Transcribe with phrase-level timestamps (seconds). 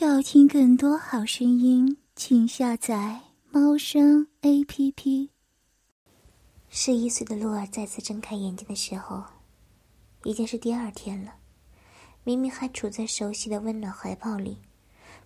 [0.00, 5.30] 要听更多好声音，请下载猫声 A P P。
[6.68, 9.24] 十一岁的洛儿再次睁开眼睛的时候，
[10.22, 11.34] 已经是第二天了。
[12.22, 14.58] 明明还处在熟悉的温暖怀抱里，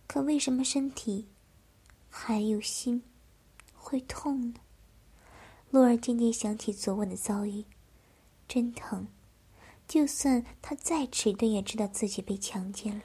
[0.07, 1.29] 可为什么身体
[2.09, 3.03] 还有心
[3.75, 4.61] 会痛呢？
[5.69, 7.67] 洛儿渐渐想起昨晚的遭遇，
[8.49, 9.07] 真疼。
[9.87, 13.05] 就算他再迟钝，也知道自己被强奸了。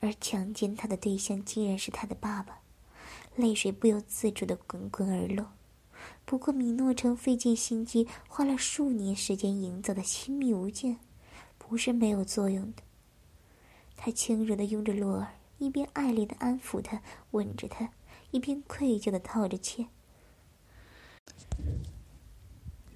[0.00, 2.60] 而强奸他的对象竟然是他的爸爸，
[3.34, 5.52] 泪水不由自主的滚滚而落。
[6.24, 10.98] 不过米诺城费尽心机，花了数年时间营造的亲密无间，
[11.56, 12.82] 不是没有作用的。
[13.96, 17.90] 他轻柔的拥着洛儿，一边爱怜的安抚他，吻着他，
[18.30, 19.88] 一边愧疚的道着歉。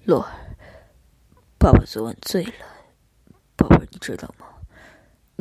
[0.05, 0.55] 洛儿，
[1.57, 2.53] 爸爸昨晚醉了，
[3.55, 4.60] 宝贝，你知道吗？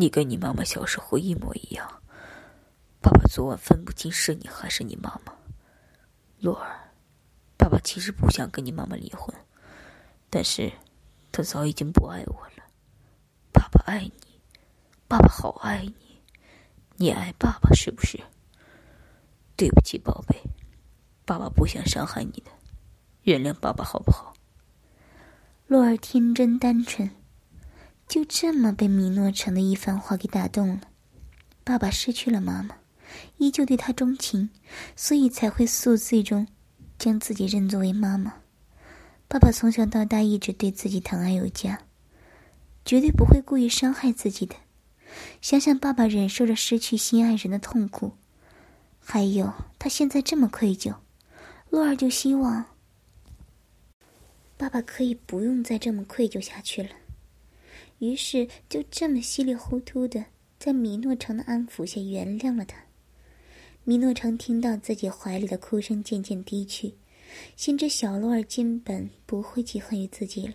[0.01, 1.87] 你跟你妈妈小时候一模一样，
[3.03, 5.35] 爸爸昨晚分不清是你还是你妈妈。
[6.39, 6.91] 洛儿，
[7.59, 9.37] 爸爸其实不想跟你妈妈离婚，
[10.31, 10.73] 但是，
[11.31, 12.65] 他早已经不爱我了。
[13.53, 14.41] 爸爸爱你，
[15.07, 16.23] 爸爸好爱你，
[16.97, 18.19] 你爱爸爸是不是？
[19.55, 20.35] 对不起，宝贝，
[21.27, 22.51] 爸爸不想伤害你的，
[23.25, 24.33] 原谅爸爸好不好？
[25.67, 27.11] 洛儿天真单纯。
[28.11, 30.81] 就这么被米诺城的一番话给打动了。
[31.63, 32.75] 爸爸失去了妈妈，
[33.37, 34.51] 依旧对他钟情，
[34.97, 36.49] 所以才会宿醉中
[36.99, 38.35] 将自己认作为妈妈。
[39.29, 41.83] 爸爸从小到大一直对自己疼爱有加，
[42.85, 44.57] 绝对不会故意伤害自己的。
[45.41, 48.15] 想想爸爸忍受着失去心爱人的痛苦，
[48.99, 50.97] 还有他现在这么愧疚，
[51.69, 52.65] 洛儿就希望
[54.57, 56.91] 爸爸可以不用再这么愧疚下去了。
[58.01, 60.25] 于是就这么稀里糊涂的，
[60.59, 62.77] 在米诺城的安抚下原谅了他。
[63.85, 66.95] 米诺城听到自己怀里的哭声渐渐低去，
[67.57, 70.55] 心知小洛儿根本不会记恨于自己了。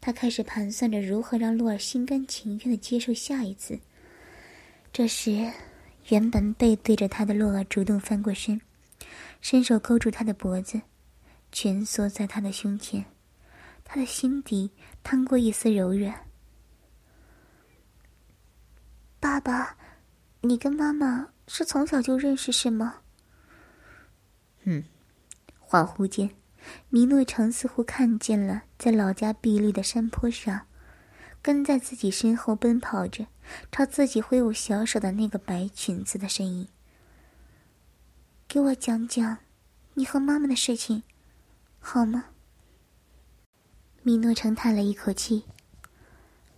[0.00, 3.78] 他开始盘算着如何让洛儿心甘情愿的接受下一次。
[4.92, 5.50] 这时，
[6.10, 8.60] 原本背对着他的洛儿主动翻过身，
[9.40, 10.80] 伸手勾住他的脖子，
[11.50, 13.04] 蜷缩在他的胸前，
[13.82, 14.70] 他的心底
[15.02, 16.14] 淌过一丝柔软。
[19.24, 19.78] 爸爸，
[20.42, 22.96] 你跟妈妈是从小就认识是吗？
[24.64, 24.84] 嗯。
[25.66, 26.28] 恍惚间，
[26.90, 30.66] 米诺城似乎看见了在老家碧绿的山坡上，
[31.40, 33.26] 跟在自己身后奔跑着，
[33.72, 36.68] 朝自己挥舞小手的那个白裙子的身影。
[38.46, 39.38] 给我讲讲，
[39.94, 41.02] 你和妈妈的事情，
[41.80, 42.26] 好吗？
[44.02, 45.44] 米诺城叹了一口气。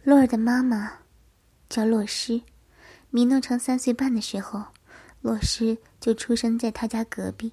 [0.03, 0.94] 洛尔的妈妈
[1.69, 2.43] 叫洛诗。
[3.10, 4.66] 米诺城三岁半的时候，
[5.22, 7.52] 洛诗就出生在他家隔壁。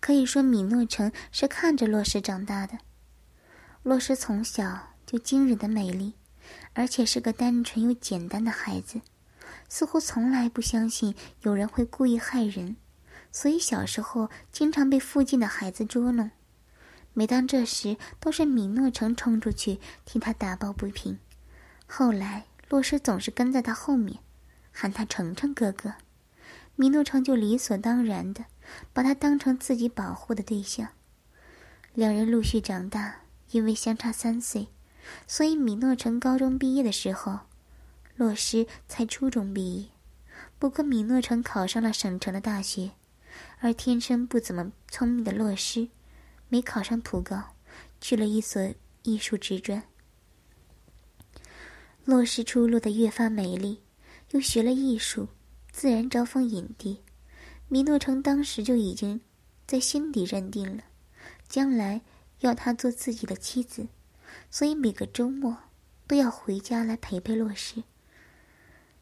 [0.00, 2.78] 可以说，米诺城是看着洛诗长大的。
[3.82, 6.14] 洛诗从小就惊人的美丽，
[6.74, 9.00] 而且是个单纯又简单的孩子，
[9.68, 12.76] 似乎从来不相信有人会故意害人，
[13.32, 16.30] 所以小时候经常被附近的孩子捉弄。
[17.14, 21.18] 每当这时，都是米诺城冲出去替他打抱不平。
[21.86, 24.18] 后来，洛诗总是跟在他后面。
[24.78, 25.94] 喊他程程哥哥，
[26.74, 28.44] 米诺城就理所当然的
[28.92, 30.90] 把他当成自己保护的对象。
[31.94, 33.22] 两人陆续长大，
[33.52, 34.68] 因为相差三岁，
[35.26, 37.40] 所以米诺城高中毕业的时候，
[38.16, 39.88] 洛诗才初中毕业。
[40.58, 42.90] 不过米诺城考上了省城的大学，
[43.60, 45.88] 而天生不怎么聪明的洛诗，
[46.50, 47.54] 没考上普高，
[47.98, 49.82] 去了一所艺术职专。
[52.04, 53.80] 洛诗出落得越发美丽。
[54.32, 55.28] 又学了艺术，
[55.70, 56.96] 自然招蜂引蝶。
[57.68, 59.20] 米诺城当时就已经
[59.66, 60.84] 在心底认定了，
[61.48, 62.00] 将来
[62.40, 63.86] 要她做自己的妻子，
[64.50, 65.56] 所以每个周末
[66.06, 67.84] 都要回家来陪陪洛诗。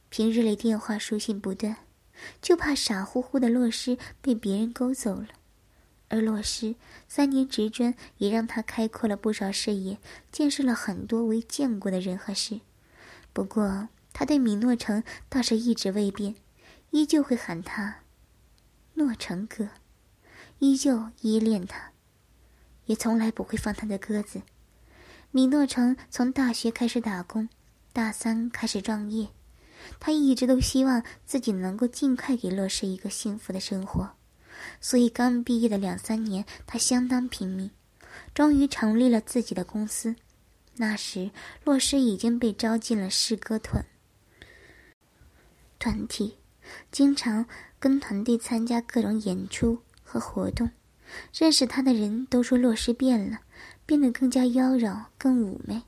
[0.09, 1.77] 平日里电话书信不断，
[2.41, 5.29] 就怕傻乎乎的洛诗被别人勾走了。
[6.09, 6.77] 而洛诗
[7.09, 9.99] 三年职专也让他开阔了不少视野，
[10.31, 12.61] 见识了很多未见过的人和事。
[13.33, 13.89] 不过。
[14.15, 16.37] 他对米诺城倒是一直未变，
[16.91, 17.97] 依旧会喊他
[18.95, 19.69] “诺城哥”，
[20.61, 21.91] 依旧依恋他，
[22.87, 24.41] 也从来不会放他的鸽子。
[25.33, 27.49] 米诺城从大学开始打工，
[27.93, 29.29] 大三开始创业，
[29.99, 34.13] 他一直都希望自己能够尽快给洛氏一个幸福的生活，
[34.81, 37.69] 所以刚毕业的两三年，他相当拼命，
[38.33, 40.15] 终于成立了自己的公司。
[40.77, 41.33] 那时，
[41.65, 43.85] 洛氏已经被招进了诗歌团。
[45.79, 46.37] 团体
[46.91, 47.47] 经常
[47.79, 50.71] 跟团队参加各种演出和活动。
[51.33, 53.41] 认识他的人都说洛诗变了，
[53.87, 55.83] 变得更加妖娆、更妩媚。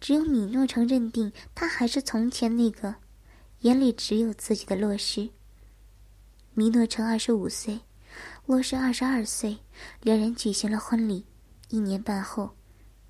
[0.00, 2.96] 只有米诺城认定他还是从前那个，
[3.60, 5.30] 眼里只有自己的洛诗。
[6.52, 7.80] 米诺城二十五岁，
[8.46, 9.58] 洛诗二十二岁，
[10.02, 11.24] 两人举行了婚礼。
[11.70, 12.54] 一年半后，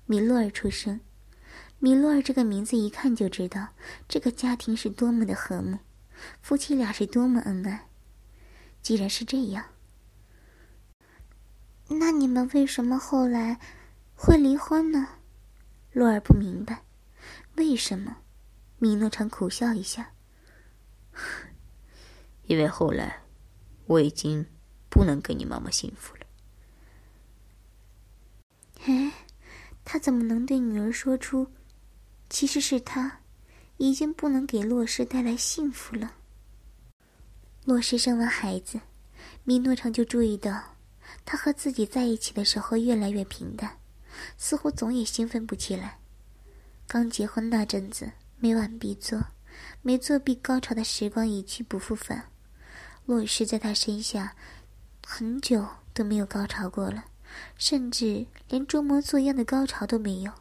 [0.05, 0.99] 米洛尔出生。
[1.77, 3.67] 米洛尔这个名字一看就知道，
[4.07, 5.77] 这个家庭是多么的和睦，
[6.41, 7.89] 夫妻俩是多么恩爱。
[8.81, 9.65] 既然是这样，
[11.87, 13.59] 那你们为什么后来
[14.15, 15.07] 会离婚呢？
[15.91, 16.83] 洛儿不明白。
[17.55, 18.17] 为什么？
[18.77, 20.11] 米诺城苦笑一下。
[22.43, 23.23] 因为后来，
[23.85, 24.45] 我已经
[24.89, 26.21] 不能给你妈妈幸福了。
[28.85, 29.11] 哎，
[29.83, 31.51] 他怎么能对女儿说出，
[32.29, 33.21] 其实是他，
[33.77, 36.13] 已经不能给洛氏带来幸福了？
[37.65, 38.79] 洛氏生完孩子，
[39.43, 40.75] 米诺城就注意到，
[41.25, 43.77] 他和自己在一起的时候越来越平淡，
[44.37, 45.99] 似乎总也兴奋不起来。
[46.87, 49.19] 刚结婚那阵子，每晚必做，
[49.81, 52.23] 每做必高潮的时光一去不复返。
[53.05, 54.35] 洛氏在他身下，
[55.05, 57.03] 很久都没有高潮过了，
[57.57, 60.31] 甚至连装模作样的高潮都没有。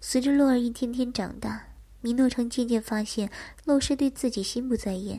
[0.00, 1.66] 随着洛儿一天天长大，
[2.04, 3.30] 米诺城渐渐发现，
[3.64, 5.18] 洛诗对自己心不在焉。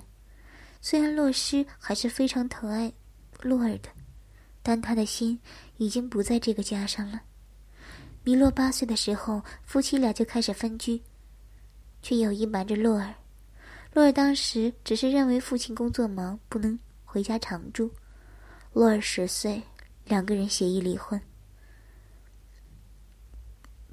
[0.79, 2.93] 虽然洛诗还是非常疼爱
[3.41, 3.89] 洛儿的，
[4.61, 5.39] 但他的心
[5.77, 7.19] 已经不在这个家上了。
[8.23, 11.01] 米洛八岁的时候，夫妻俩就开始分居，
[12.03, 13.11] 却有意瞒着洛尔。
[13.91, 17.91] 洛尔当时只是认为父亲工作忙，不能回家常住。
[18.73, 19.59] 洛尔十岁，
[20.03, 21.19] 两个人协议离婚。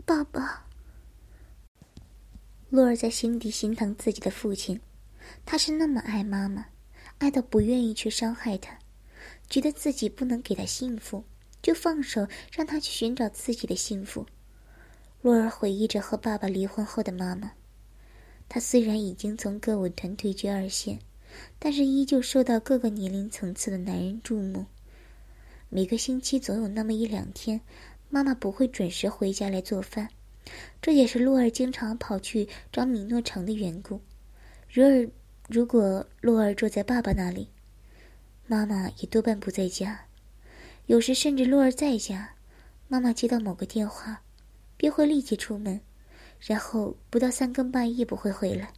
[0.04, 0.66] 爸爸，
[2.72, 4.80] 洛儿在心底心疼自己的父亲，
[5.44, 6.64] 他是那么爱妈妈，
[7.18, 8.78] 爱到不愿意去伤害他，
[9.50, 11.22] 觉得自己不能给他幸福。
[11.60, 14.24] 就放手让他去寻找自己的幸福。
[15.20, 17.52] 洛儿回忆着和爸爸离婚后的妈妈，
[18.48, 20.98] 她虽然已经从歌舞团退居二线，
[21.58, 24.64] 但是依旧受到各个年龄层次的男人注目。
[25.68, 27.60] 每个星期总有那么一两天，
[28.08, 30.08] 妈妈不会准时回家来做饭，
[30.80, 34.00] 这也是洛儿经常跑去找米诺城的缘故。
[34.70, 35.08] 如尔，
[35.48, 37.48] 如果洛儿住在爸爸那里，
[38.46, 40.06] 妈妈也多半不在家。
[40.86, 42.34] 有时甚至洛儿在家，
[42.88, 44.22] 妈妈接到某个电话，
[44.76, 45.80] 便会立即出门，
[46.40, 48.72] 然后不到三更半夜不会回来。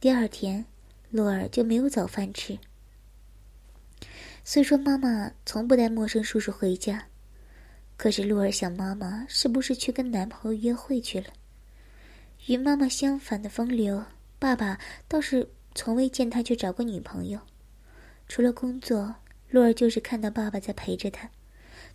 [0.00, 0.66] 第二天，
[1.10, 2.58] 洛儿就没有早饭吃。
[4.42, 7.06] 虽说妈妈从不带陌生叔叔回家，
[7.96, 11.28] 可是洛儿想，妈妈是不是去跟男朋友约会去了？
[12.46, 14.04] 与妈妈相反的风流，
[14.38, 14.78] 爸爸
[15.08, 17.40] 倒是从未见他去找过女朋友。
[18.28, 19.14] 除了工作，
[19.48, 21.28] 洛儿就是看到爸爸在陪着他。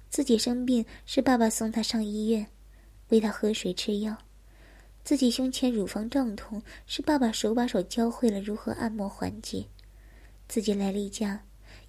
[0.10, 2.46] 自己生病是爸爸送他上医院，
[3.10, 4.14] 喂他喝水吃药；
[5.04, 9.68] 自己胸前乳房胀痛是爸爸手把手教会了如何按摩缓解；
[10.50, 11.44] 自己来例假，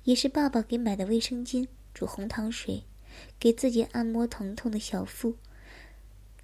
[0.05, 2.85] 也是爸爸给买的卫生巾、煮红糖水，
[3.39, 5.37] 给自己按摩疼痛的小腹。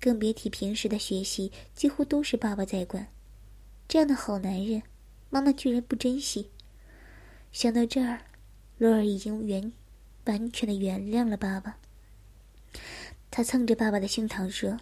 [0.00, 3.08] 更别提平时的学习，几乎都是爸爸在管。
[3.88, 4.82] 这样的好男人，
[5.30, 6.50] 妈妈居然不珍惜。
[7.50, 8.20] 想到这儿，
[8.78, 9.72] 洛儿已经原。
[10.24, 11.78] 完全的原谅了爸爸。
[13.30, 14.78] 他蹭着爸爸的胸膛说：“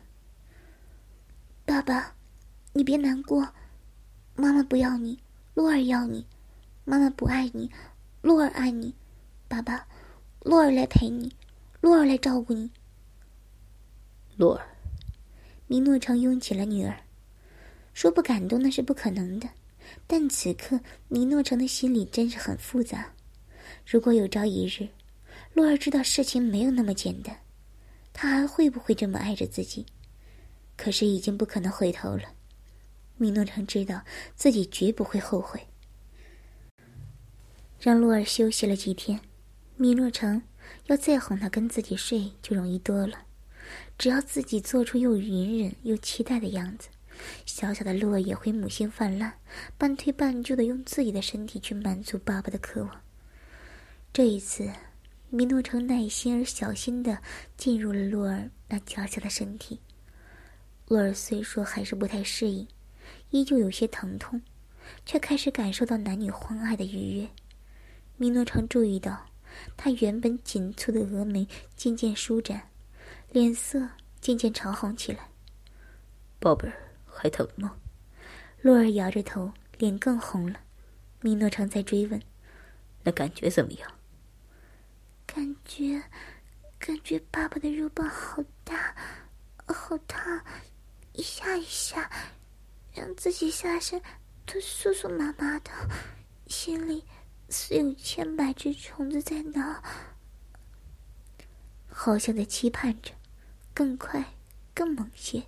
[1.65, 2.17] 爸爸，
[2.73, 3.55] 你别难过，
[4.35, 5.21] 妈妈不要你，
[5.55, 6.27] 洛儿要你。
[6.85, 7.71] 妈妈不爱你，
[8.23, 8.93] 洛儿爱你。
[9.47, 9.87] 爸爸，
[10.41, 11.33] 洛儿来陪你，
[11.81, 12.71] 洛儿来照顾你。”
[14.37, 14.67] 洛儿，
[15.67, 17.01] 米诺城拥起了女儿，
[17.95, 19.49] 说不感动那是不可能的。
[20.07, 23.13] 但此刻米诺城的心里真是很复杂。
[23.87, 24.89] 如果有朝一日，
[25.55, 27.39] 洛儿知道事情没有那么简单，
[28.13, 29.87] 他还会不会这么爱着自己？
[30.77, 32.25] 可是已经不可能回头了。
[33.17, 34.03] 米诺城知道
[34.35, 35.59] 自己绝不会后悔。
[37.81, 39.21] 让洛儿休息了几天，
[39.77, 40.43] 米诺城
[40.87, 43.19] 要再哄他跟自己睡就容易多了。
[43.99, 46.89] 只要自己做出又隐忍又期待的样子，
[47.45, 49.33] 小小的洛儿也会母性泛滥，
[49.77, 53.01] 半推半就的用自己的身体去满足爸爸的渴望。
[54.13, 54.71] 这一次。
[55.29, 57.19] 米诺城耐心而小心的
[57.57, 59.81] 进入了洛儿那娇小的身体。
[60.87, 62.67] 洛儿虽说还是不太适应，
[63.31, 64.41] 依旧有些疼痛，
[65.05, 67.29] 却开始感受到男女欢爱的愉悦。
[68.17, 69.27] 米诺城注意到，
[69.77, 71.47] 他原本紧蹙的峨眉
[71.77, 72.71] 渐渐舒展，
[73.31, 73.89] 脸色
[74.21, 75.29] 渐渐潮红起来。
[76.39, 76.75] 宝贝儿，
[77.07, 77.77] 还疼吗？
[78.61, 80.61] 洛儿摇着头，脸更红了。
[81.21, 82.21] 米诺常在追问
[83.03, 83.93] ：“那感觉怎么样？”
[85.27, 86.03] 感觉，
[86.79, 88.95] 感觉爸爸的肉棒好大，
[89.67, 90.45] 好烫，
[91.13, 92.11] 一下一下，
[92.95, 94.01] 让自己下身
[94.45, 95.71] 都酥酥麻麻的，
[96.47, 97.05] 心里
[97.49, 99.83] 似有千百只虫子在挠，
[101.89, 103.13] 好像在期盼着
[103.73, 104.35] 更快、
[104.75, 105.45] 更猛些。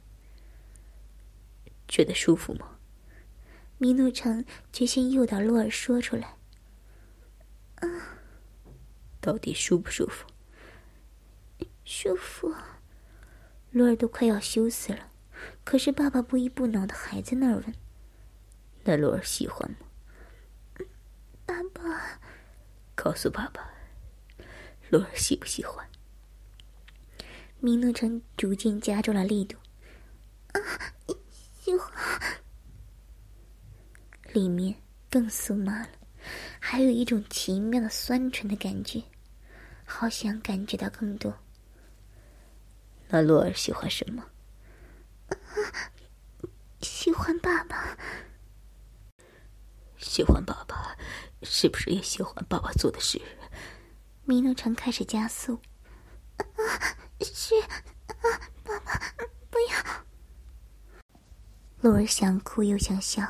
[1.86, 2.78] 觉得舒服吗？
[3.78, 6.36] 米诺城决心诱导洛尔说出来。
[7.76, 7.88] 啊，
[9.20, 10.26] 到底舒不舒服？
[11.84, 12.54] 舒服。
[13.70, 15.10] 洛尔都快要羞死了，
[15.64, 17.74] 可是爸爸不依不挠的还在那儿问
[18.84, 19.76] ：“那洛尔喜欢吗？”
[21.58, 22.20] 爸爸，
[22.94, 23.68] 告诉爸爸，
[24.90, 25.88] 洛尔喜不喜欢？
[27.60, 29.56] 米诺城逐渐加重了力度。
[30.52, 30.60] 啊，
[31.32, 31.92] 喜欢。
[34.32, 34.74] 里面
[35.10, 35.88] 更酥麻了，
[36.60, 39.02] 还有一种奇妙的酸醇的感觉，
[39.84, 41.36] 好想感觉到更多。
[43.08, 44.24] 那洛尔喜欢什么？
[46.82, 47.98] 喜欢爸爸。
[49.96, 50.96] 喜欢爸爸，
[51.42, 53.20] 是不是也喜欢爸爸做的事？
[54.24, 55.58] 米诺城开始加速。
[57.20, 57.70] 是啊，
[58.62, 59.00] 爸爸，
[59.50, 59.76] 不要。
[61.80, 63.26] 洛儿想哭又想笑。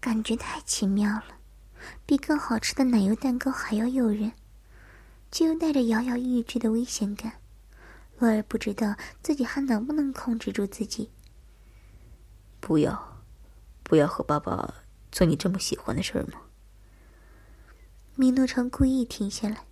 [0.00, 1.24] 感觉太奇妙了，
[2.06, 4.32] 比更好吃的奶油蛋糕还要诱人，
[5.32, 7.32] 却又带着摇摇欲坠的危险感。
[8.18, 11.10] 洛儿不知道自己还能不能控制住自己。
[12.60, 13.22] 不要，
[13.82, 14.72] 不要和爸爸
[15.10, 16.40] 做你这么喜欢的事儿吗？
[18.20, 19.64] 米诺城故意停下来，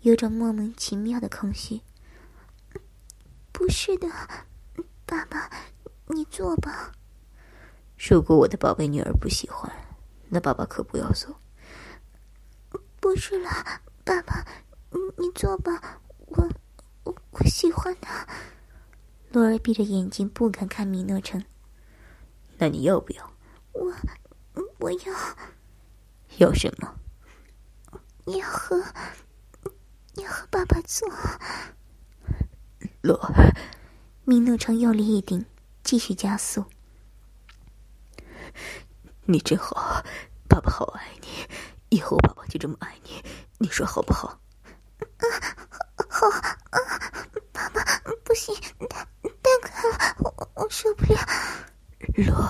[0.00, 1.82] 有种莫名其妙的空虚。
[3.52, 4.08] 不是的，
[5.04, 5.50] 爸爸，
[6.06, 6.92] 你坐吧。
[7.98, 9.70] 如果我的宝贝女儿不喜欢，
[10.30, 11.36] 那爸爸可不要走。
[12.98, 14.46] 不是啦，爸爸，
[14.88, 16.48] 你你坐吧，我
[17.04, 18.26] 我我喜欢他。
[19.30, 21.44] 洛儿闭着眼睛，不敢看米诺城。
[22.56, 23.30] 那你要不要？
[23.72, 23.92] 我
[24.78, 25.14] 我要。
[26.38, 26.94] 要什么？
[28.26, 28.76] 要和
[30.14, 31.08] 要和爸爸做。
[33.00, 33.52] 洛儿，
[34.24, 35.44] 米诺城用力一顶，
[35.82, 36.64] 继续加速。
[39.24, 40.02] 你真好，
[40.48, 41.28] 爸爸好爱你，
[41.96, 43.22] 以后爸爸就这么爱你，
[43.58, 44.40] 你说好不好？
[45.18, 45.26] 啊，
[46.08, 46.78] 好啊，
[47.52, 47.84] 爸爸，
[48.24, 48.54] 不行，
[48.88, 51.18] 太太快了，我我受不了。
[52.14, 52.48] 罗，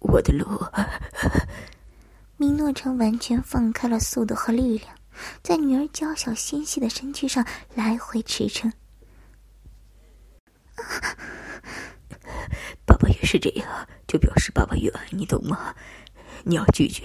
[0.00, 0.70] 我的罗。
[2.36, 4.94] 米诺城完全放开了速度和力量，
[5.42, 8.72] 在女儿娇小纤细的身躯上来回驰骋。
[12.84, 15.74] 爸爸越是这样，就表示爸爸越爱你，懂吗？
[16.44, 17.04] 你要拒绝，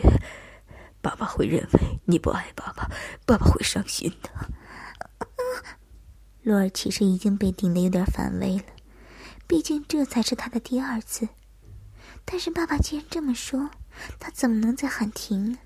[1.02, 2.90] 爸爸会认为你不爱爸爸，
[3.26, 4.30] 爸爸会伤心的。
[6.44, 8.64] 洛儿其实已经被顶得有点反胃了，
[9.48, 11.30] 毕竟这才是他的第二次。
[12.26, 13.72] 但是爸爸既然这么说，
[14.20, 15.58] 他怎么能再喊停呢？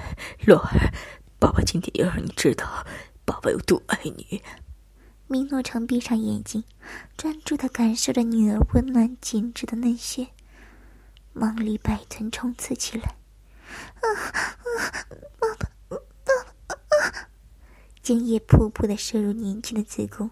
[0.46, 0.92] 洛儿，
[1.38, 2.86] 爸爸今天要让你知道，
[3.24, 4.42] 爸爸有多爱你。
[5.26, 6.64] 米诺城闭上眼睛，
[7.16, 10.28] 专注的感受着女儿温暖紧致的嫩穴。
[11.34, 13.16] 梦里百臀冲刺起来，
[14.02, 15.08] 啊啊！
[15.40, 17.28] 爸爸，爸爸！
[18.02, 20.30] 精液噗噗的射入年轻的子宫，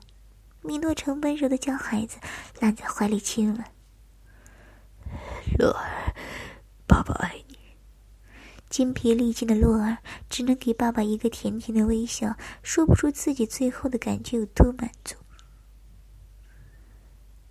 [0.60, 2.18] 米诺城温柔的将孩子
[2.58, 3.64] 揽在怀里亲吻。
[5.58, 6.14] 洛儿，
[6.86, 7.49] 爸爸爱你。
[8.70, 9.98] 精疲力尽的洛儿
[10.30, 15.16] 只能给爸爸一个甜甜的微笑，说不出自己最后的感觉有多满足。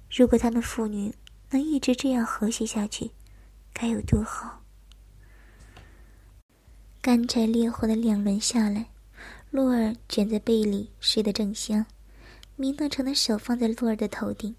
[0.09, 1.13] 如果他们父女
[1.51, 3.11] 能一直这样和谐下去。
[3.71, 4.61] 该有多好！
[7.01, 8.87] 干柴烈火的两轮下来，
[9.51, 11.85] 洛儿卷在被里睡得正香。
[12.57, 14.53] 米诺城的手放在洛儿的头顶，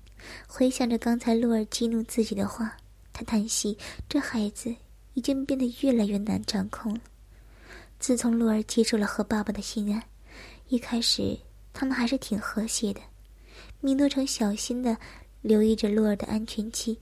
[0.47, 2.79] 回想着刚才洛儿激怒自己的话，
[3.13, 3.77] 他叹息：
[4.09, 4.75] 这孩子
[5.15, 7.01] 已经变得越来越难掌控了。
[7.99, 10.09] 自从洛儿接受了和爸爸的心爱，
[10.69, 11.39] 一开始
[11.73, 13.01] 他们还是挺和谐的。
[13.81, 14.97] 米诺城小心的
[15.43, 16.99] 留意着洛儿的安全期。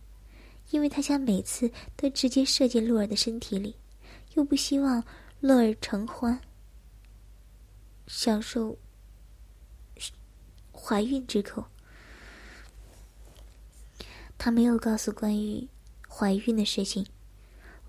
[0.70, 3.74] 因为他想每次都直接射进洛儿的身体里，
[4.34, 5.02] 又不希望
[5.40, 6.38] 洛儿承欢，
[8.06, 8.76] 享受
[10.70, 11.64] 怀孕之口。
[14.36, 15.66] 他没有告诉关于
[16.06, 17.06] 怀孕的事情，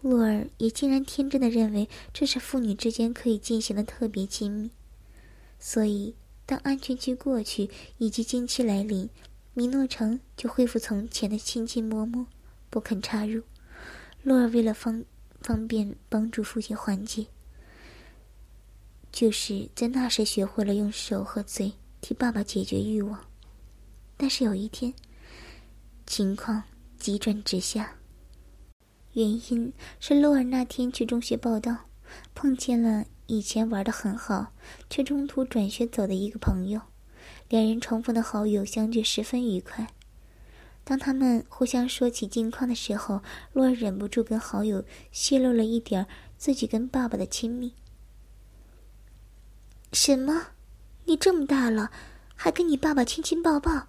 [0.01, 4.71] 洛尔也竟然天真的认为这是父女之间可以进行的特别亲密。
[5.59, 6.15] 所以，
[6.45, 9.09] 当安全期过去以及经期来临，
[9.53, 12.25] 米诺城就恢复从前的亲亲摸摸。
[12.69, 13.43] 不肯插入，
[14.23, 15.03] 洛尔为了方
[15.41, 17.25] 方便帮助父亲缓解。
[19.11, 23.25] 就是在那时学会了用手和嘴替爸爸解决欲望，
[24.15, 24.93] 但是有一天，
[26.05, 26.63] 情况
[26.97, 27.98] 急转直下。
[29.13, 31.85] 原因是洛尔那天去中学报道，
[32.35, 34.53] 碰见了以前玩的很好，
[34.89, 36.81] 却中途转学走的一个朋友，
[37.49, 39.87] 两人重逢的好友相聚十分愉快。
[40.83, 43.21] 当他们互相说起近况的时候，
[43.53, 47.73] 洛尔忍不住跟好友泄露了一点自己跟爸爸的亲密。
[49.91, 50.47] 什么？
[51.05, 51.91] 你这么大了，
[52.35, 53.87] 还跟你爸爸亲亲抱抱，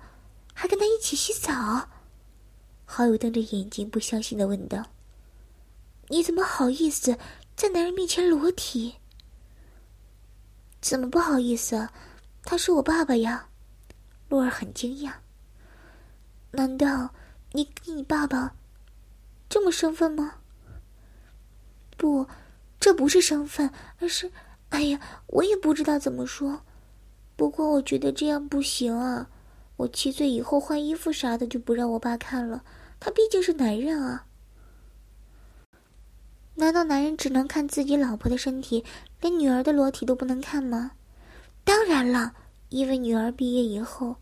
[0.54, 1.88] 还跟他一起洗澡？
[2.84, 4.84] 好友瞪着眼睛，不相信的问道。
[6.10, 7.16] 你怎么好意思
[7.54, 8.96] 在男人面前裸体？
[10.80, 11.88] 怎么不好意思？
[12.42, 13.46] 他是我爸爸呀！
[14.28, 15.12] 洛儿很惊讶。
[16.50, 17.14] 难道
[17.52, 18.56] 你跟你爸爸
[19.48, 20.38] 这么生分吗？
[21.96, 22.26] 不，
[22.80, 24.32] 这不是生分，而是……
[24.70, 26.62] 哎呀，我也不知道怎么说。
[27.36, 29.30] 不过我觉得这样不行啊！
[29.76, 32.64] 我七岁以后换衣服啥的就不让我爸看了，
[32.98, 34.26] 他毕竟是男人啊。
[36.60, 38.84] 难道男人只能看自己老婆的身体，
[39.22, 40.90] 连女儿的裸体都不能看吗？
[41.64, 42.34] 当然了，
[42.68, 44.14] 因为女儿毕业以后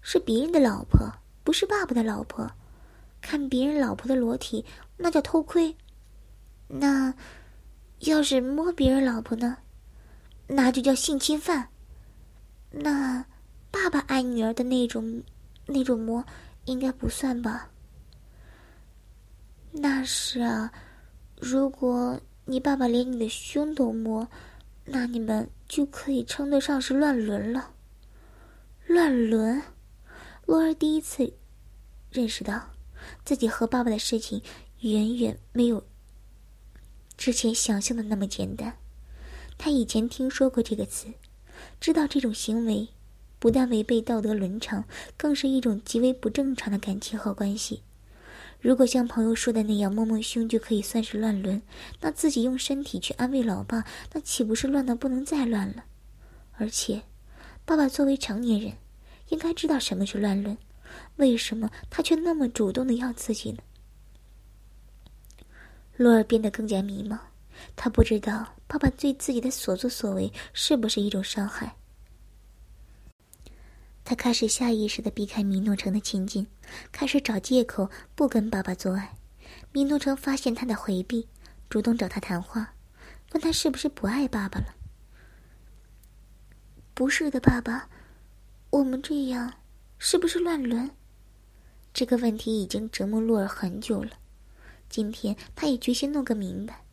[0.00, 1.08] 是别人的老婆，
[1.44, 2.50] 不是爸爸的老婆，
[3.20, 4.64] 看别人老婆的裸体
[4.96, 5.72] 那叫偷窥。
[6.66, 7.14] 那
[8.00, 9.56] 要是摸别人老婆呢？
[10.48, 11.68] 那就叫性侵犯。
[12.72, 13.24] 那
[13.70, 15.22] 爸爸爱女儿的那种
[15.64, 16.24] 那种摸，
[16.64, 17.70] 应该不算吧？
[19.70, 20.72] 那是啊。
[21.38, 24.28] 如果你爸爸连你的胸都摸，
[24.86, 27.72] 那你们就可以称得上是乱伦了。
[28.86, 29.62] 乱伦，
[30.46, 31.34] 洛儿第一次
[32.10, 32.70] 认识到
[33.24, 34.42] 自己和爸爸的事情
[34.80, 35.84] 远远没有
[37.16, 38.76] 之前想象的那么简单。
[39.58, 41.08] 他以前听说过这个词，
[41.80, 42.88] 知道这种行为
[43.38, 44.84] 不但违背道德伦常，
[45.16, 47.82] 更是一种极为不正常的感情和关系。
[48.60, 51.60] 如果像朋友说的那样摸摸胸就可以算是乱伦，
[52.00, 55.84] 那自己用身体去安慰老爸，那岂不是乱的不能再乱了？
[56.58, 57.02] 而且，
[57.64, 58.72] 爸爸作为成年人，
[59.28, 60.56] 应该知道什么是乱伦，
[61.16, 63.58] 为什么他却那么主动的要自己呢？
[65.96, 67.18] 洛尔变得更加迷茫，
[67.76, 71.76] 他不知道爸爸对自己的所作所为是不是一种伤害。
[74.08, 76.46] 他开始下意识的避开米诺城的亲近，
[76.92, 79.16] 开始找借口不跟爸爸做爱。
[79.72, 81.26] 米诺城发现他的回避，
[81.68, 82.74] 主动找他谈话，
[83.32, 84.76] 问他是不是不爱爸爸了。
[86.94, 87.88] 不是的，爸爸，
[88.70, 89.54] 我们这样
[89.98, 90.88] 是不是乱伦？
[91.92, 94.12] 这个问题已经折磨洛尔很久了，
[94.88, 96.84] 今天他也决心弄个明白。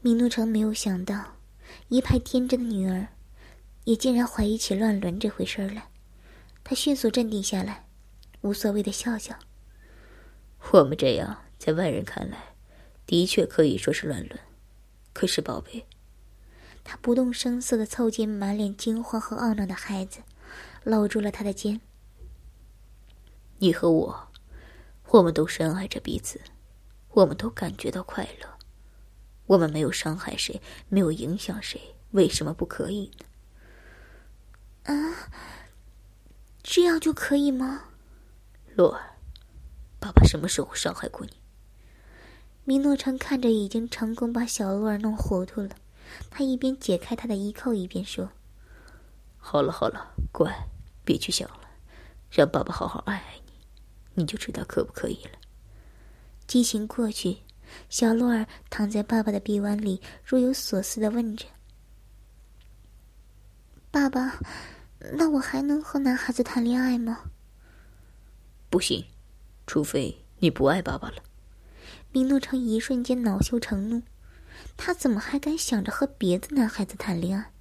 [0.00, 1.38] 米诺城没有想到，
[1.88, 3.08] 一派天真的女儿。
[3.84, 5.88] 也竟然怀疑起乱伦这回事儿来，
[6.62, 7.86] 他迅速镇定下来，
[8.40, 9.38] 无所谓的笑笑。
[10.72, 12.54] 我们这样在外人看来，
[13.06, 14.40] 的确可以说是乱伦。
[15.12, 15.86] 可是宝贝，
[16.82, 20.20] 他不动声色的凑近满脸惊慌和懊恼的孩子，
[20.82, 21.80] 搂住了他的肩。
[23.58, 24.28] 你和我，
[25.10, 26.40] 我们都深爱着彼此，
[27.10, 28.48] 我们都感觉到快乐，
[29.46, 33.26] 我们没有伤害谁，没有影响谁，为什么不可以呢？
[34.84, 35.30] 啊，
[36.62, 37.84] 这样就可以吗？
[38.74, 39.16] 洛儿，
[39.98, 41.32] 爸爸什么时候伤害过你？
[42.64, 45.70] 米诺城看着已经成功把小洛儿弄糊涂了，
[46.30, 48.30] 他一边解开他的衣扣，一边说
[49.38, 50.50] ：“好了好了，乖，
[51.04, 51.60] 别去想了，
[52.30, 53.52] 让爸爸好好爱爱你，
[54.14, 55.38] 你就知道可不可以了。”
[56.46, 57.38] 激情过去，
[57.88, 61.46] 小洛儿躺在爸爸的臂弯里，若有所思的问着
[63.90, 64.38] ：“爸爸。”
[65.12, 67.20] 那我还能和男孩子谈恋爱吗？
[68.70, 69.04] 不行，
[69.66, 71.22] 除非你不爱爸爸了。
[72.10, 74.02] 米诺城一瞬间恼羞成怒，
[74.76, 77.52] 他怎么还敢想着和别的男孩子谈恋爱？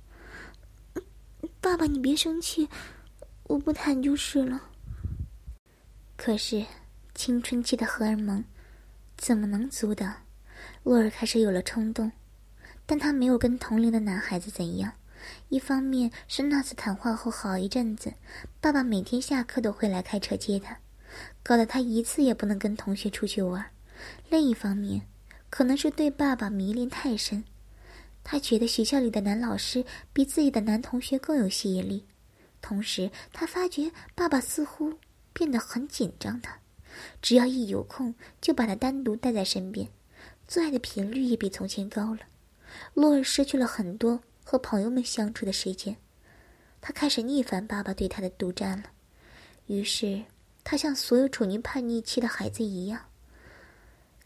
[1.59, 2.69] 爸爸，你别生气，
[3.43, 4.61] 我不谈就是了。
[6.15, 6.65] 可是
[7.13, 8.43] 青春期的荷尔蒙
[9.17, 10.13] 怎么能阻挡？
[10.83, 12.11] 洛尔开始有了冲动，
[12.85, 14.93] 但他没有跟同龄的男孩子怎样。
[15.53, 18.11] 一方面是那次谈话后好一阵子，
[18.59, 20.75] 爸爸每天下课都会来开车接他，
[21.43, 23.63] 搞得他一次也不能跟同学出去玩；
[24.31, 25.03] 另一方面，
[25.51, 27.43] 可能是对爸爸迷恋太深，
[28.23, 32.03] 他觉得学校里的男老师比自己的男同学更有吸引力。
[32.59, 34.91] 同时，他发觉爸爸似乎
[35.33, 36.57] 变得很紧张，他
[37.21, 39.87] 只要一有空，就把他单独带在身边，
[40.47, 42.21] 做爱的频率也比从前高了。
[42.95, 45.95] 洛尔失去了很多和朋友们相处的时间，
[46.81, 48.91] 他开始逆反爸爸对他的独占了。
[49.67, 50.23] 于是，
[50.63, 53.01] 他像所有处于叛逆期的孩子一样，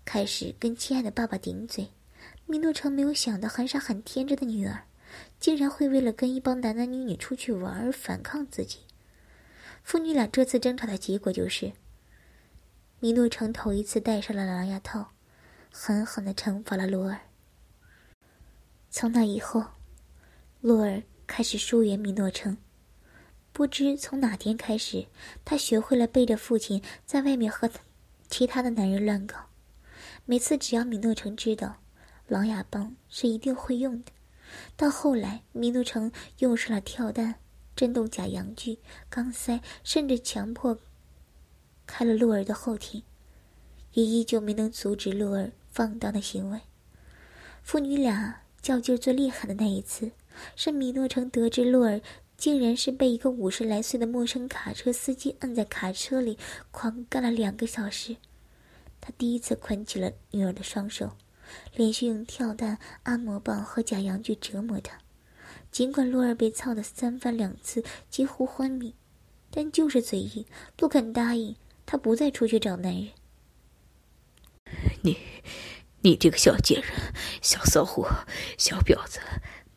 [0.03, 1.87] 开始跟亲爱的爸爸顶嘴。
[2.45, 4.83] 米诺城没有想到，很傻很天真的女儿，
[5.39, 8.79] 竟然会为了跟一帮男男女女出去玩而反抗自己。
[9.83, 11.71] 父女俩这次争吵的结果就是，
[12.99, 15.11] 米诺城头一次戴上了狼牙套，
[15.71, 17.19] 狠狠的惩罚了罗尔。
[18.89, 19.63] 从那以后，
[20.67, 22.57] 洛尔开始疏远米诺城。
[23.53, 25.05] 不知从哪天开始，
[25.45, 27.69] 他学会了背着父亲在外面和
[28.27, 29.37] 其他的男人乱搞。
[30.25, 31.77] 每次只要米诺城知道，
[32.27, 34.11] 狼牙棒是一定会用的。
[34.75, 37.35] 到后来，米诺城用上了跳弹、
[37.73, 38.77] 震动假阳具、
[39.09, 40.77] 钢塞，甚至强迫
[41.85, 43.01] 开了洛尔的后庭，
[43.93, 46.59] 也依旧没能阻止洛尔放荡的行为。
[47.63, 48.41] 父女俩。
[48.59, 50.11] 较劲最厉害的那一次，
[50.55, 52.01] 是米诺城得知洛尔
[52.37, 56.37] 竟然是被一个五十来岁的陌生卡车司机摁在卡车里
[56.71, 58.15] 狂干了两个小时。
[59.01, 61.11] 他第一次捆起了女儿的双手，
[61.75, 64.97] 连续用跳弹、按摩棒和假阳具折磨她。
[65.71, 68.93] 尽管洛尔被操得三番两次几乎昏迷，
[69.49, 70.45] 但就是嘴硬，
[70.75, 73.09] 不肯答应他不再出去找男人。
[75.01, 75.17] 你。
[76.01, 76.91] 你这个小贱人、
[77.41, 78.07] 小骚货、
[78.55, 79.19] 小婊子！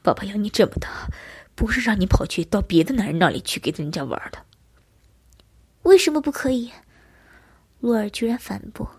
[0.03, 1.09] 爸爸养你这么大，
[1.55, 4.45] 不是让你跑去到别的男人那里去给人家玩的。
[5.83, 6.73] 为什么不可以？
[7.81, 8.91] 洛尔居然反驳：“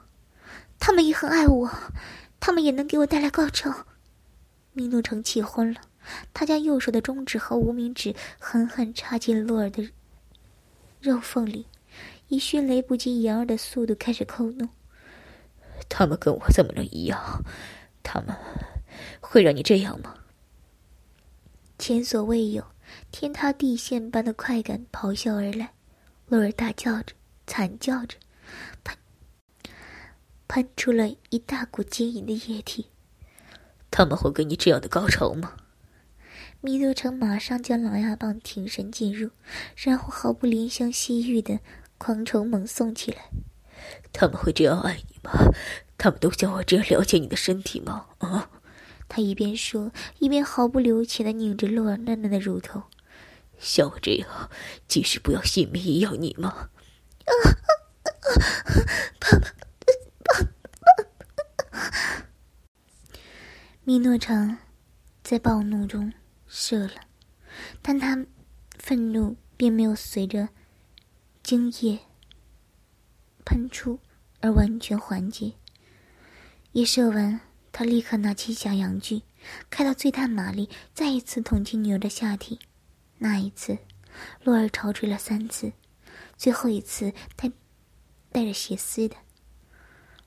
[0.80, 1.72] 他们也很爱我，
[2.40, 3.86] 他们也能给我带来高潮。”
[4.74, 5.82] 米诺城气昏了，
[6.34, 9.90] 他将右手的中指和无名指狠狠插进洛尔的
[11.00, 11.68] 肉缝里，
[12.28, 14.70] 以迅雷不及掩耳的速度开始抠弄。
[15.90, 17.44] 他们跟我怎么能一样？
[18.02, 18.36] 他们
[19.20, 20.16] 会让你这样吗？
[21.82, 22.63] 前所未有、
[23.10, 25.74] 天塌地陷般的快感咆哮而来，
[26.28, 27.15] 洛尔大叫着、
[27.48, 28.17] 惨叫着，
[28.84, 28.96] 喷
[30.48, 32.86] 喷出了一大股晶莹的液体。
[33.89, 35.54] 他们会给你这样的高潮吗？
[36.62, 39.32] 米多城马上将狼牙棒挺身进入，
[39.76, 41.60] 然后毫不怜香惜玉的
[41.98, 43.24] 狂虫猛送起来。
[44.13, 45.32] 他们会这样爱你吗？
[45.98, 48.06] 他们都像我这样了解你的身体吗？
[48.20, 48.52] 啊！
[49.13, 52.84] 他一边说，一边毫不留情的拧着洛儿嫩嫩的乳头。
[53.60, 54.50] 像我这样，
[54.88, 56.69] 即使不要性命也要你吗？
[57.26, 57.52] 啊啊！
[59.19, 59.52] 爸爸，
[60.24, 60.39] 爸
[61.74, 62.26] 爸！
[63.84, 64.58] 米诺城
[65.21, 66.13] 在暴怒中
[66.47, 66.93] 射了，
[67.82, 68.26] 但他
[68.80, 70.47] 愤怒并没有随着
[71.43, 72.00] 精液。
[73.43, 74.00] 喷出，
[74.39, 75.56] 而完全缓解。
[76.71, 79.21] 一射完，他立刻拿起小羊具，
[79.69, 82.60] 开到最大马力，再一次捅进女儿的下体。
[83.19, 83.77] 那一次，
[84.43, 85.71] 洛尔潮吹了三次，
[86.38, 87.51] 最后一次带
[88.31, 89.15] 带着血丝的。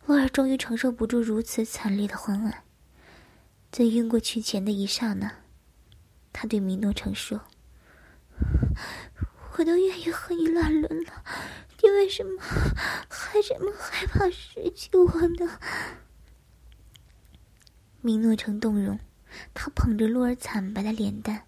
[0.06, 2.64] 洛尔终于承受不住如此惨烈的昏暗，
[3.70, 5.30] 在晕过去前的一刹那，
[6.32, 7.42] 他对米诺城说
[9.56, 11.24] ：“我都愿意和你乱伦了。”
[11.82, 15.58] 你为什么还这么害怕失去我呢？
[18.04, 19.00] 米诺城动容，
[19.54, 21.46] 他捧着洛儿惨白的脸蛋，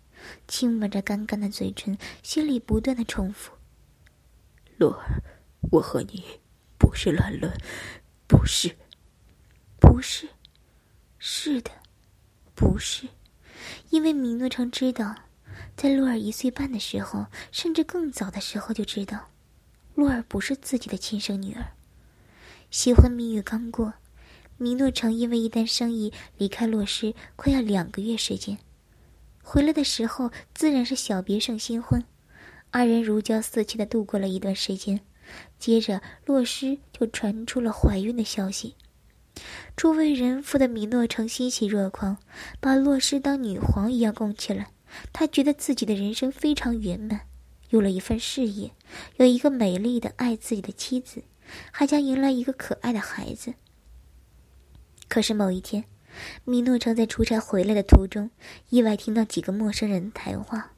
[0.48, 3.52] 亲吻着干干的嘴唇，心里不断的重复
[4.78, 5.22] ：“洛儿，
[5.72, 6.40] 我和你
[6.78, 7.52] 不是乱伦，
[8.26, 8.74] 不是，
[9.78, 10.30] 不是，
[11.18, 11.70] 是的，
[12.54, 13.06] 不是。”
[13.90, 15.14] 因为米诺城知道，
[15.76, 19.28] 在洛儿一岁半的时候，甚至更早的时候就知道。
[19.94, 21.72] 洛儿不是自己的亲生女儿。
[22.70, 23.92] 新婚蜜月刚过，
[24.58, 28.56] 米诺城因为一单生意离开洛师，快要两个月时间。
[29.42, 32.02] 回来的时候自然是小别胜新婚，
[32.70, 35.00] 二人如胶似漆的度过了一段时间。
[35.58, 38.74] 接着，洛师就传出了怀孕的消息。
[39.76, 42.16] 初为人父的米诺城欣喜若狂，
[42.58, 44.68] 把洛师当女皇一样供起来。
[45.12, 47.22] 他觉得自己的人生非常圆满。
[47.70, 48.70] 有了一份事业，
[49.16, 51.22] 有一个美丽的爱自己的妻子，
[51.70, 53.54] 还将迎来一个可爱的孩子。
[55.08, 55.84] 可是某一天，
[56.44, 58.30] 米诺城在出差回来的途中，
[58.68, 60.72] 意外听到几个陌生人谈话。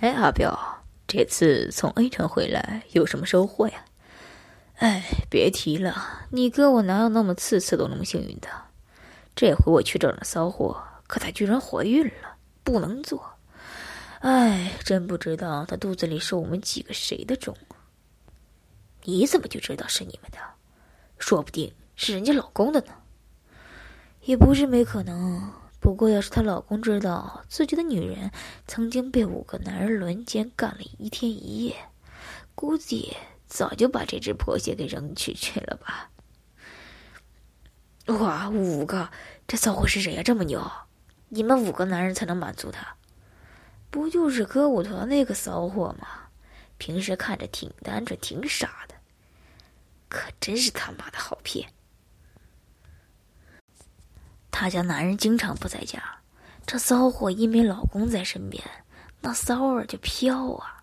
[0.00, 0.56] 哎，阿彪，
[1.06, 3.84] 这次从 A 城回来有什么收获呀？
[4.76, 8.48] 哎，别提了，你哥我哪有那么次次都那么幸运的？
[9.34, 13.38] 这回我去找那骚货，可她居然怀孕了，不能做。
[14.20, 17.56] 哎，真不知道他肚子里是我们几个谁的种。
[19.04, 20.38] 你怎么就知道是你们的？
[21.18, 22.94] 说不定是人家老公的呢。
[24.22, 25.52] 也不是没可能。
[25.80, 28.30] 不过，要是她老公知道自己的女人
[28.66, 31.74] 曾经被五个男人轮奸干了一天一夜，
[32.54, 36.10] 估计早就把这只破鞋给扔出去了吧。
[38.06, 39.10] 哇，五个！
[39.46, 40.22] 这骚货是谁呀？
[40.22, 40.70] 这么牛？
[41.28, 42.96] 你们五个男人才能满足他？
[43.90, 46.06] 不就是歌舞团那个骚货吗？
[46.76, 48.94] 平时看着挺单纯、挺傻的，
[50.08, 51.72] 可真是他妈的好骗。
[54.50, 56.02] 他家男人经常不在家，
[56.66, 58.62] 这骚货一没老公在身边，
[59.20, 60.82] 那骚味就飘啊！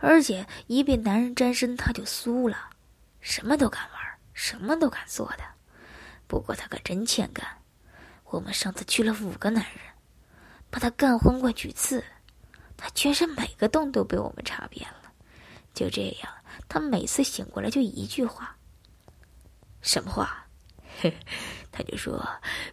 [0.00, 2.70] 而且一被男人沾身，他就酥了，
[3.20, 4.00] 什么都敢玩，
[4.34, 5.44] 什么都敢做的。
[6.26, 7.46] 不过他可真欠干，
[8.24, 9.80] 我们上次去了五个男人，
[10.70, 12.04] 把他干昏过几次，
[12.76, 15.10] 他全身每个洞都被我们插遍了。
[15.72, 16.32] 就这样，
[16.68, 18.56] 他每次醒过来就一句话
[19.80, 20.46] ：“什么话？”
[20.98, 21.16] 嘿，
[21.76, 22.26] 他就说：“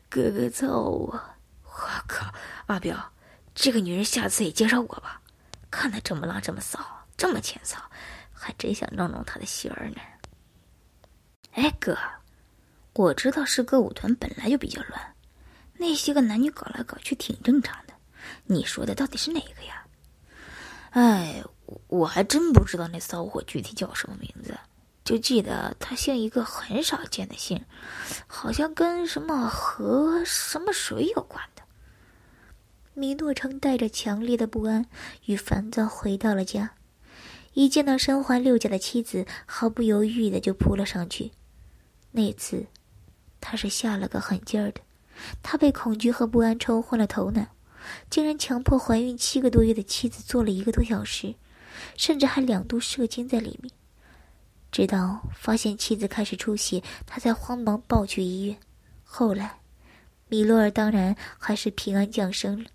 [0.08, 1.20] 哥哥操我！”
[1.66, 1.72] 我
[2.08, 2.34] 靠，
[2.68, 2.98] 阿彪，
[3.54, 5.22] 这个女人下次也介绍我吧。
[5.70, 6.80] 看她这么浪，这么骚，
[7.18, 7.82] 这么欠操，
[8.32, 9.98] 还真想弄弄她的心儿呢。
[11.54, 11.98] 哎，哥。
[12.94, 15.16] 我知道是歌舞团本来就比较乱，
[15.74, 17.94] 那些个男女搞来搞去挺正常的。
[18.46, 19.84] 你说的到底是哪个呀？
[20.92, 21.44] 哎，
[21.88, 24.56] 我还真不知道那骚货具体叫什么名字，
[25.04, 27.66] 就记得他姓一个很少见的姓，
[28.28, 31.64] 好像跟什么河什么水有关的。
[32.94, 34.86] 米诺城带着强烈的不安
[35.26, 36.76] 与烦躁回到了家，
[37.54, 41.32] 一见到身怀六甲的妻子，毫不犹豫的就扑了上去。
[42.12, 42.68] 那次。
[43.46, 44.80] 他是下了个狠劲儿的，
[45.42, 47.46] 他被恐惧和不安冲昏了头脑，
[48.10, 51.36] 竟然强迫怀孕七个多月的妻子做了一个多小时，
[51.98, 53.70] 甚至还两度射精在里面。
[54.74, 58.58] 直到发现妻子开始出血，他才慌忙抱去医院。
[59.04, 59.60] 后来，
[60.28, 62.70] 米洛尔当然还是平安降生了。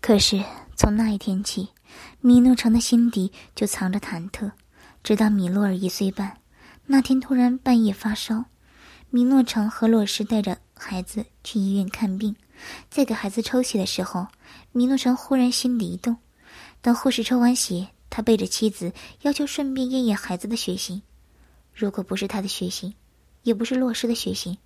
[0.00, 0.40] 可是
[0.76, 1.70] 从那一天起，
[2.20, 4.52] 米诺城的心底就藏着忐忑，
[5.02, 6.38] 直到米洛尔一岁半，
[6.86, 8.44] 那天突然半夜发烧。
[9.10, 12.36] 米诺城和洛什带着孩子去医院看病，
[12.88, 14.28] 在给孩子抽血的时候，
[14.70, 16.16] 米诺城忽然心里一动。
[16.80, 18.92] 等护士抽完血，他背着妻子，
[19.22, 21.00] 要求顺便验验孩子的血型。
[21.74, 22.94] 如果不是他的血型，
[23.42, 24.56] 也不是洛什的血型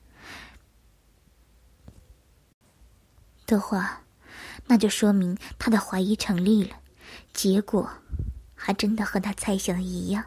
[3.46, 4.02] 的话，
[4.66, 6.76] 那就说明他的怀疑成立了。
[7.35, 7.90] 结果，
[8.55, 10.24] 还真的和他猜想的一样。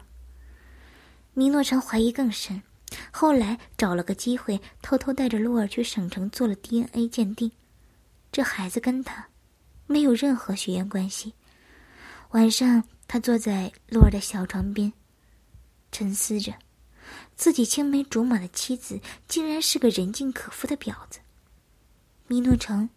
[1.34, 2.62] 米诺城怀疑更深。
[3.10, 7.50] 后来找了个机会，偷偷带着洛儿去省城做了 DNA 鉴定，
[8.30, 9.26] 这孩子跟他
[9.86, 11.34] 没有任何血缘关系。
[12.30, 14.92] 晚上，他坐在洛儿的小床边，
[15.92, 16.52] 沉思着，
[17.36, 21.20] 自己青梅竹马的妻子竟然是个人尽可夫的婊子。
[22.26, 22.88] 米诺城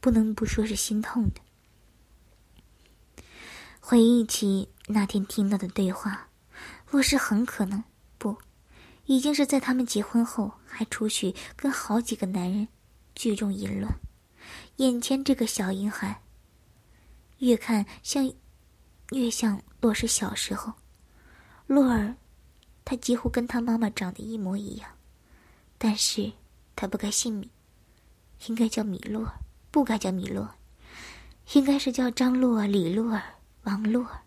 [0.00, 1.40] 不能不说是心痛的。
[3.80, 6.28] 回忆起那天听到的对话，
[6.90, 7.84] 洛是很可能
[8.16, 8.36] 不。
[9.04, 12.66] 已经是在他们结婚后，还出去跟好几个男人
[13.14, 13.94] 聚众淫乱。
[14.76, 16.22] 眼前这个小婴孩，
[17.40, 18.32] 越看像，
[19.14, 20.72] 越像洛是小时候。
[21.66, 22.16] 洛儿，
[22.84, 24.90] 他几乎跟他妈妈长得一模一样，
[25.78, 26.32] 但是
[26.76, 27.50] 他不该姓米，
[28.46, 29.32] 应该叫米洛，
[29.70, 30.48] 不该叫米洛，
[31.52, 33.22] 应该是叫张洛、李洛儿、
[33.62, 34.22] 王洛儿，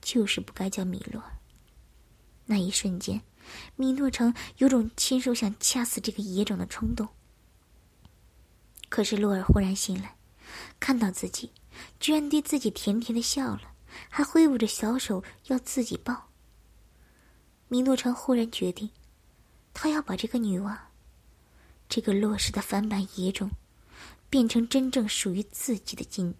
[0.00, 1.32] 就是不该叫米洛儿。
[2.44, 3.20] 那一瞬间。
[3.76, 7.06] 米诺城有种亲手想掐死这个野种的冲动。
[8.88, 10.16] 可是洛儿忽然醒来，
[10.80, 11.52] 看到自己，
[12.00, 13.60] 居然对自己甜甜的笑了，
[14.08, 16.28] 还挥舞着小手要自己抱。
[17.68, 18.90] 米诺城忽然决定，
[19.74, 20.88] 他要把这个女娃，
[21.88, 23.50] 这个落实的翻版野种，
[24.30, 26.34] 变成真正属于自己的金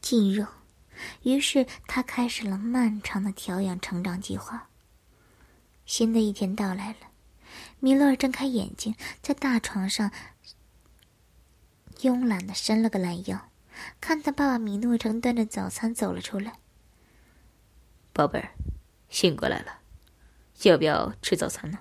[0.00, 0.46] 金肉。
[1.22, 4.68] 于是他开始了漫长的调养成长计划。
[5.84, 6.98] 新的一天到来了，
[7.80, 10.12] 米洛尔睁开眼睛，在大床上
[11.96, 13.50] 慵懒的伸了个懒腰，
[14.00, 16.60] 看他爸爸米诺城端着早餐走了出来。
[18.12, 18.52] 宝贝儿，
[19.08, 19.80] 醒过来了，
[20.62, 21.78] 要不要吃早餐呢？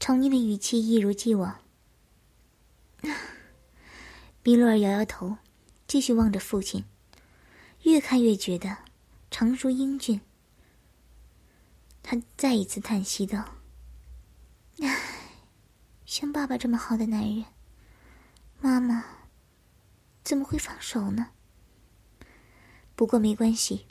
[0.00, 1.60] 宠溺的语气一如既往。
[4.42, 5.36] 米洛尔摇摇头，
[5.86, 6.84] 继续望着父亲，
[7.82, 8.78] 越看越觉得
[9.30, 10.20] 成熟英俊。
[12.02, 13.56] 他再一次叹息道
[14.80, 14.98] ：“唉，
[16.06, 17.44] 像爸爸这么好的男人，
[18.60, 19.04] 妈妈
[20.28, 21.28] 怎么会放手呢？
[22.94, 23.86] 不过没关系，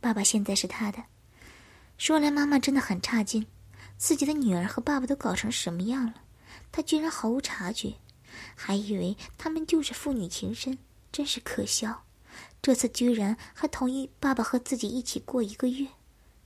[0.00, 1.04] 爸爸现在是他的，
[1.98, 3.46] 说来妈妈真的很差劲，
[3.98, 6.14] 自己的女儿和爸爸都搞成什么样了，
[6.72, 7.96] 她居然毫无察觉，
[8.54, 10.78] 还以为他们就是父女情深，
[11.12, 12.04] 真是可笑。
[12.62, 15.88] 这次居然还同意爸爸和自己一起过一个月。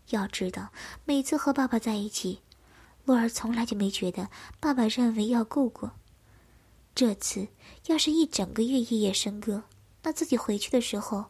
[0.08, 0.72] 要知道，
[1.04, 2.40] 每次和爸爸在一起，
[3.04, 4.28] 洛儿从来就没觉得
[4.58, 5.92] 爸爸认为要够过。
[6.96, 7.46] 这次
[7.88, 9.64] 要是一整个月夜夜笙歌，
[10.02, 11.26] 那自己回去的时候，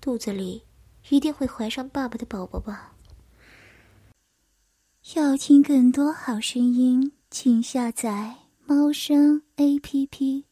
[0.00, 0.62] 肚子里
[1.08, 2.94] 一定会怀上爸爸的宝宝吧。
[5.16, 10.49] 要听更多好声音，请下载猫声 A P P。